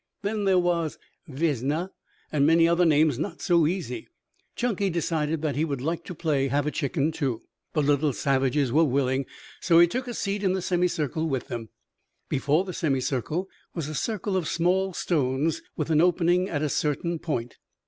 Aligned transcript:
Then 0.23 0.45
there 0.45 0.57
was 0.57 0.97
Vesna 1.29 1.91
and 2.31 2.43
many 2.43 2.67
other 2.67 2.85
names 2.85 3.19
not 3.19 3.39
so 3.39 3.67
easy. 3.67 4.07
Chunky 4.55 4.89
decided 4.89 5.43
that 5.43 5.55
he 5.55 5.63
would 5.63 5.79
like 5.79 6.03
to 6.05 6.15
play 6.15 6.47
"Have 6.47 6.65
a 6.65 6.71
chicken," 6.71 7.11
too. 7.11 7.43
The 7.73 7.83
little 7.83 8.11
savages 8.11 8.71
were 8.71 8.83
willing, 8.83 9.27
so 9.59 9.77
he 9.77 9.85
took 9.85 10.07
a 10.07 10.15
seat 10.15 10.41
in 10.41 10.53
the 10.53 10.61
semicircle 10.63 11.29
with 11.29 11.49
them. 11.49 11.69
Before 12.29 12.65
the 12.65 12.73
semicircle 12.73 13.47
was 13.75 13.87
a 13.87 13.93
circle 13.93 14.35
of 14.35 14.47
small 14.47 14.91
stones, 14.93 15.61
with 15.77 15.91
an 15.91 16.01
opening 16.01 16.49
at 16.49 16.63
a 16.63 16.69
certain 16.69 17.19
point. 17.19 17.59